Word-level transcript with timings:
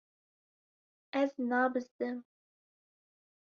Ez 1.19 1.31
nabizdim. 1.51 2.17